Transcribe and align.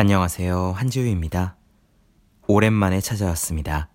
안녕하세요. 0.00 0.74
한지우입니다. 0.76 1.56
오랜만에 2.46 3.00
찾아왔습니다. 3.00 3.88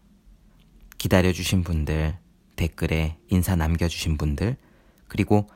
기다려주신 0.98 1.64
분들, 1.64 2.18
댓글에 2.58 3.18
인사 3.30 3.56
남겨주신 3.56 4.18
분들, 4.18 4.58
그리고 5.08 5.48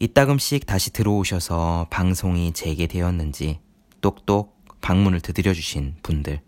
이따금씩 0.00 0.64
다시 0.64 0.90
들어오셔서 0.94 1.88
방송이 1.90 2.52
재개되었는지 2.54 3.60
똑똑 4.00 4.64
방문을 4.80 5.20
두드려주신 5.20 5.96
분들, 6.02 6.40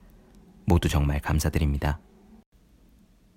모두 0.64 0.88
정말 0.88 1.20
감사드립니다. 1.20 2.00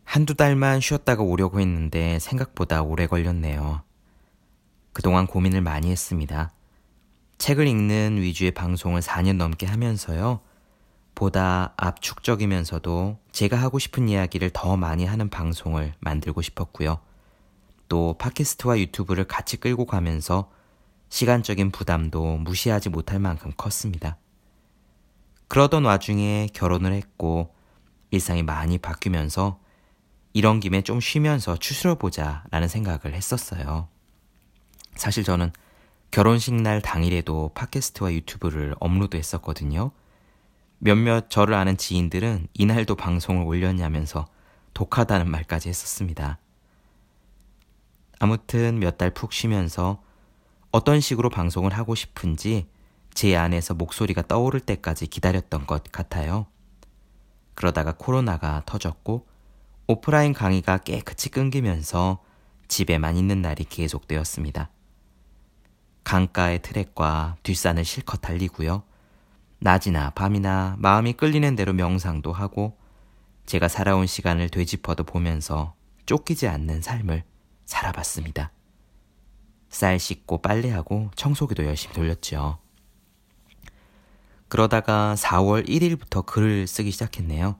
한두 0.06 0.34
달만 0.34 0.80
쉬었다가 0.80 1.24
오려고 1.24 1.60
했는데 1.60 2.20
생각보다 2.20 2.84
오래 2.84 3.06
걸렸네요. 3.06 3.84
그동안 4.94 5.28
고민을 5.28 5.60
많이 5.60 5.92
했습니다. 5.92 6.54
책을 7.46 7.68
읽는 7.68 8.23
위주의 8.23 8.50
방송을 8.50 9.02
4년 9.02 9.36
넘게 9.36 9.68
하면서요. 9.68 10.39
보다 11.13 11.76
압축적이면서도 11.77 13.20
제가 13.31 13.55
하고 13.55 13.77
싶은 13.77 14.09
이야기를 14.09 14.49
더 14.49 14.76
많이 14.77 15.05
하는 15.05 15.30
방송을 15.30 15.94
만들고 16.00 16.41
싶었고요. 16.41 17.02
또 17.88 18.16
팟캐스트와 18.17 18.80
유튜브를 18.80 19.26
같이 19.26 19.58
끌고 19.58 19.86
가면서 19.86 20.50
시간적인 21.09 21.70
부담도 21.70 22.38
무시하지 22.38 22.89
못할 22.89 23.20
만큼 23.20 23.52
컸습니다. 23.55 24.17
그러던 25.48 25.86
와중에 25.86 26.48
결혼을 26.52 26.94
했고 26.94 27.53
일상이 28.09 28.41
많이 28.41 28.80
바뀌면서 28.80 29.59
이런 30.34 30.59
김에 30.59 30.81
좀 30.81 31.00
쉬면서 31.00 31.58
추스려보자 31.58 32.45
라는 32.50 32.67
생각을 32.67 33.14
했었어요. 33.14 33.88
사실 34.95 35.23
저는 35.23 35.52
결혼식 36.16 36.54
날 36.54 36.82
당일에도 36.82 37.52
팟캐스트와 37.55 38.14
유튜브를 38.14 38.73
업로드 38.80 39.18
했었거든요. 39.18 39.92
몇몇 40.78 41.30
저를 41.30 41.56
아는 41.56 41.76
지인들은 41.76 42.48
이날도 42.54 42.96
방송을 42.96 43.45
올렸냐면서 43.45 44.26
독하다는 44.73 45.30
말까지 45.30 45.67
했었습니다. 45.67 46.39
아무튼 48.20 48.80
몇 48.80 48.98
달 48.98 49.12
푹 49.14 49.34
쉬면서 49.34 50.02
어떤 50.72 51.02
식으로 51.02 51.30
방송을 51.30 51.73
하고 51.73 51.95
싶은지 51.95 52.70
제 53.14 53.36
안에서 53.36 53.73
목소리가 53.73 54.22
떠오를 54.22 54.61
때까지 54.61 55.08
기다렸던 55.08 55.67
것 55.67 55.84
같아요. 55.92 56.45
그러다가 57.56 57.92
코로나가 57.92 58.64
터졌고 58.66 59.28
오프라인 59.88 60.32
강의가 60.32 60.78
깨끗이 60.78 61.28
끊기면서 61.28 62.23
집에만 62.70 63.17
있는 63.17 63.42
날이 63.42 63.66
계속되었습니다. 63.66 64.70
강가의 66.06 66.61
트랙과 66.61 67.36
뒷산을 67.44 67.84
실컷 67.84 68.22
달리고요. 68.22 68.84
낮이나 69.59 70.11
밤이나 70.11 70.75
마음이 70.80 71.14
끌리는 71.14 71.56
대로 71.56 71.73
명상도 71.73 72.31
하고 72.31 72.78
제가 73.45 73.67
살아온 73.67 74.08
시간을 74.08 74.50
되짚어도 74.50 75.03
보면서 75.03 75.73
쫓기지 76.06 76.48
않는 76.48 76.81
삶을 76.81 77.23
살아봤습니다. 77.66 78.52
쌀 79.70 80.00
씻고 80.00 80.42
빨래하고 80.42 81.11
청소기도 81.16 81.66
열심히 81.66 81.94
돌렸죠. 81.95 82.59
그러다가 84.48 85.16
4월 85.17 85.67
1일부터 85.67 86.26
글을 86.26 86.67
쓰기 86.67 86.92
시작했네요. 86.92 87.58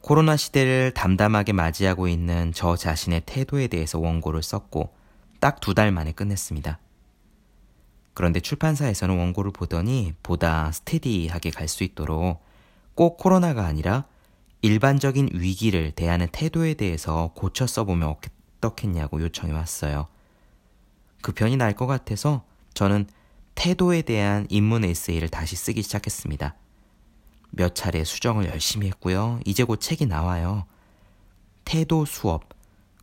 코로나 0.00 0.36
시대를 0.36 0.92
담담하게 0.94 1.52
맞이하고 1.52 2.08
있는 2.08 2.52
저 2.54 2.76
자신의 2.76 3.22
태도에 3.26 3.66
대해서 3.66 3.98
원고를 3.98 4.42
썼고 4.42 4.94
딱 5.40 5.60
두 5.60 5.74
달 5.74 5.92
만에 5.92 6.12
끝냈습니다. 6.12 6.78
그런데 8.18 8.40
출판사에서는 8.40 9.16
원고를 9.16 9.52
보더니 9.52 10.12
보다 10.24 10.72
스테디하게 10.72 11.50
갈 11.50 11.68
수 11.68 11.84
있도록 11.84 12.44
꼭 12.96 13.16
코로나가 13.16 13.64
아니라 13.64 14.06
일반적인 14.60 15.28
위기를 15.34 15.92
대하는 15.92 16.26
태도에 16.32 16.74
대해서 16.74 17.30
고쳐 17.36 17.68
써보면 17.68 18.16
어떻겠냐고 18.58 19.20
요청이 19.22 19.52
왔어요. 19.52 20.08
그 21.22 21.30
편이 21.30 21.58
날 21.58 21.76
것 21.76 21.86
같아서 21.86 22.42
저는 22.74 23.06
태도에 23.54 24.02
대한 24.02 24.48
인문 24.50 24.84
에세이를 24.84 25.28
다시 25.28 25.54
쓰기 25.54 25.82
시작했습니다. 25.82 26.56
몇 27.50 27.76
차례 27.76 28.02
수정을 28.02 28.46
열심히 28.46 28.88
했고요. 28.88 29.38
이제 29.44 29.62
곧 29.62 29.80
책이 29.80 30.06
나와요. 30.06 30.66
태도 31.64 32.04
수업 32.04 32.48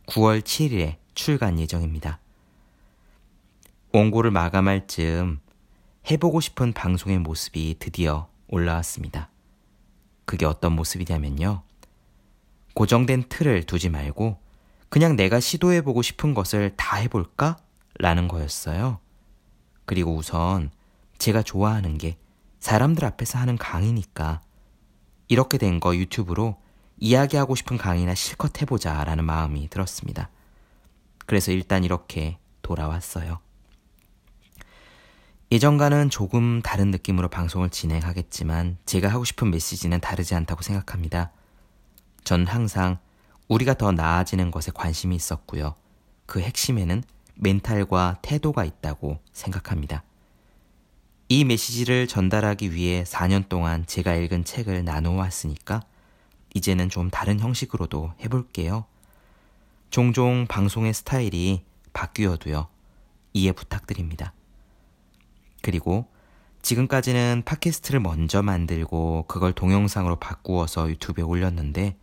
9월 0.08 0.42
7일에 0.42 0.96
출간 1.14 1.58
예정입니다. 1.58 2.18
원고를 3.96 4.30
마감할 4.30 4.86
즈음 4.88 5.40
해보고 6.10 6.40
싶은 6.42 6.74
방송의 6.74 7.18
모습이 7.18 7.76
드디어 7.78 8.28
올라왔습니다. 8.48 9.30
그게 10.26 10.44
어떤 10.44 10.74
모습이냐면요. 10.74 11.62
고정된 12.74 13.30
틀을 13.30 13.62
두지 13.62 13.88
말고 13.88 14.38
그냥 14.90 15.16
내가 15.16 15.40
시도해보고 15.40 16.02
싶은 16.02 16.34
것을 16.34 16.74
다 16.76 16.96
해볼까? 16.98 17.56
라는 17.98 18.28
거였어요. 18.28 19.00
그리고 19.86 20.14
우선 20.14 20.70
제가 21.16 21.40
좋아하는 21.40 21.96
게 21.96 22.18
사람들 22.60 23.02
앞에서 23.02 23.38
하는 23.38 23.56
강의니까 23.56 24.42
이렇게 25.28 25.56
된 25.56 25.80
거 25.80 25.96
유튜브로 25.96 26.60
이야기하고 26.98 27.54
싶은 27.54 27.78
강의나 27.78 28.14
실컷 28.14 28.60
해보자 28.60 29.02
라는 29.04 29.24
마음이 29.24 29.70
들었습니다. 29.70 30.28
그래서 31.24 31.50
일단 31.50 31.82
이렇게 31.82 32.36
돌아왔어요. 32.60 33.45
예전과는 35.56 36.10
조금 36.10 36.60
다른 36.60 36.90
느낌으로 36.90 37.28
방송을 37.28 37.70
진행하겠지만 37.70 38.76
제가 38.84 39.08
하고 39.08 39.24
싶은 39.24 39.50
메시지는 39.50 40.00
다르지 40.00 40.34
않다고 40.34 40.60
생각합니다. 40.60 41.30
전 42.24 42.46
항상 42.46 42.98
우리가 43.48 43.72
더 43.72 43.90
나아지는 43.90 44.50
것에 44.50 44.70
관심이 44.74 45.16
있었고요. 45.16 45.74
그 46.26 46.42
핵심에는 46.42 47.02
멘탈과 47.36 48.18
태도가 48.20 48.66
있다고 48.66 49.18
생각합니다. 49.32 50.02
이 51.30 51.42
메시지를 51.46 52.06
전달하기 52.06 52.74
위해 52.74 53.04
4년 53.04 53.48
동안 53.48 53.86
제가 53.86 54.14
읽은 54.14 54.44
책을 54.44 54.84
나누어 54.84 55.14
왔으니까 55.14 55.80
이제는 56.52 56.90
좀 56.90 57.08
다른 57.08 57.40
형식으로도 57.40 58.12
해볼게요. 58.20 58.84
종종 59.88 60.46
방송의 60.46 60.92
스타일이 60.92 61.64
바뀌어도요. 61.94 62.68
이해 63.32 63.52
부탁드립니다. 63.52 64.34
그리고 65.66 66.06
지금까지는 66.62 67.42
팟캐스트를 67.44 67.98
먼저 67.98 68.40
만들고 68.40 69.24
그걸 69.26 69.52
동영상으로 69.52 70.14
바꾸어서 70.14 70.88
유튜브에 70.88 71.24
올렸는데 71.24 71.96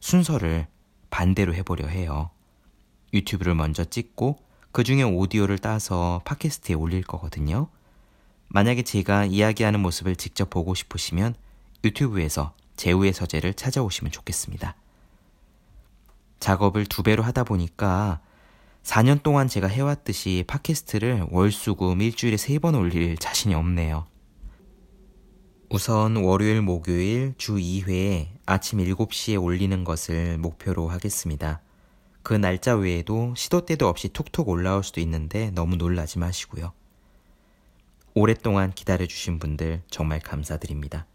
순서를 0.00 0.66
반대로 1.08 1.54
해보려 1.54 1.86
해요. 1.86 2.30
유튜브를 3.14 3.54
먼저 3.54 3.84
찍고 3.84 4.38
그 4.72 4.82
중에 4.82 5.04
오디오를 5.04 5.58
따서 5.58 6.20
팟캐스트에 6.24 6.74
올릴 6.74 7.04
거거든요. 7.04 7.68
만약에 8.48 8.82
제가 8.82 9.26
이야기하는 9.26 9.78
모습을 9.78 10.16
직접 10.16 10.50
보고 10.50 10.74
싶으시면 10.74 11.36
유튜브에서 11.84 12.54
제우의 12.74 13.12
서재를 13.12 13.54
찾아오시면 13.54 14.10
좋겠습니다. 14.10 14.74
작업을 16.40 16.86
두 16.86 17.04
배로 17.04 17.22
하다 17.22 17.44
보니까 17.44 18.18
4년 18.86 19.20
동안 19.20 19.48
제가 19.48 19.66
해왔듯이 19.66 20.44
팟캐스트를 20.46 21.26
월수금 21.30 22.00
일주일에 22.00 22.36
3번 22.36 22.78
올릴 22.78 23.18
자신이 23.18 23.52
없네요. 23.52 24.06
우선 25.70 26.14
월요일, 26.14 26.62
목요일 26.62 27.34
주 27.36 27.56
2회 27.56 28.28
아침 28.46 28.78
7시에 28.78 29.42
올리는 29.42 29.82
것을 29.82 30.38
목표로 30.38 30.86
하겠습니다. 30.88 31.60
그 32.22 32.34
날짜 32.34 32.76
외에도 32.76 33.34
시도 33.36 33.66
때도 33.66 33.88
없이 33.88 34.08
툭툭 34.08 34.48
올라올 34.48 34.84
수도 34.84 35.00
있는데 35.00 35.50
너무 35.50 35.74
놀라지 35.74 36.20
마시고요. 36.20 36.72
오랫동안 38.14 38.72
기다려주신 38.72 39.40
분들 39.40 39.82
정말 39.90 40.20
감사드립니다. 40.20 41.06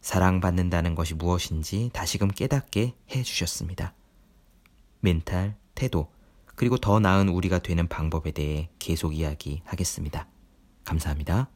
사랑받는다는 0.00 0.94
것이 0.94 1.14
무엇인지 1.14 1.90
다시금 1.92 2.28
깨닫게 2.28 2.94
해주셨습니다. 3.10 3.94
멘탈, 5.00 5.56
태도, 5.74 6.13
그리고 6.54 6.76
더 6.76 7.00
나은 7.00 7.28
우리가 7.28 7.58
되는 7.58 7.88
방법에 7.88 8.30
대해 8.30 8.68
계속 8.78 9.14
이야기하겠습니다. 9.14 10.28
감사합니다. 10.84 11.48